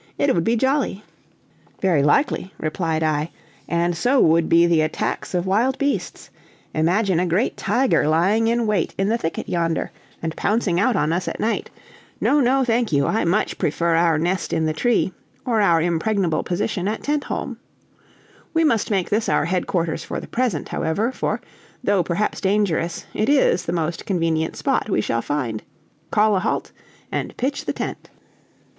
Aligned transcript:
It 0.17 0.33
would 0.33 0.43
be 0.43 0.55
jolly." 0.55 1.03
"Very 1.79 2.01
likely," 2.01 2.51
replied 2.57 3.03
I, 3.03 3.29
"and 3.69 3.95
so 3.95 4.19
would 4.19 4.49
be 4.49 4.65
the 4.65 4.81
attacks 4.81 5.35
of 5.35 5.45
wild 5.45 5.77
beasts; 5.77 6.31
imagine 6.73 7.19
a 7.19 7.27
great 7.27 7.55
tiger 7.55 8.07
lying 8.07 8.47
in 8.47 8.65
wait 8.65 8.95
in 8.97 9.09
the 9.09 9.17
thicket 9.19 9.47
yonder, 9.47 9.91
and 10.19 10.35
pouncing 10.35 10.79
out 10.79 10.95
on 10.95 11.13
us 11.13 11.27
at 11.27 11.39
night. 11.39 11.69
No, 12.19 12.39
no, 12.39 12.63
thank 12.63 12.91
you, 12.91 13.05
I 13.05 13.25
much 13.25 13.59
prefer 13.59 13.93
our 13.93 14.17
nest 14.17 14.53
in 14.53 14.65
the 14.65 14.73
tree, 14.73 15.13
or 15.45 15.61
our 15.61 15.79
impregnable 15.79 16.41
position 16.41 16.87
at 16.87 17.03
Tentholm. 17.03 17.57
We 18.55 18.63
must 18.63 18.89
make 18.89 19.11
this 19.11 19.29
our 19.29 19.45
headquarters 19.45 20.03
for 20.03 20.19
the 20.19 20.25
present, 20.27 20.69
however; 20.69 21.11
for, 21.11 21.41
though 21.83 22.01
perhaps 22.01 22.41
dangerous, 22.41 23.05
it 23.13 23.29
is 23.29 23.65
the 23.65 23.71
most 23.71 24.07
convenient 24.07 24.55
spot 24.55 24.89
we 24.89 24.99
shall 24.99 25.21
find. 25.21 25.61
Call 26.09 26.35
a 26.35 26.39
halt 26.39 26.71
and 27.11 27.37
pitch 27.37 27.65
the 27.65 27.73
tent." 27.73 28.09